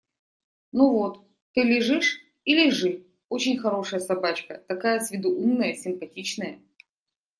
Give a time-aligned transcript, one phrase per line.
[0.71, 1.27] –Ну вот!
[1.53, 2.19] Ты лежишь?
[2.43, 3.05] И лежи…
[3.29, 4.57] Очень хорошая собачка…
[4.67, 6.59] такая с виду умная, симпатичная.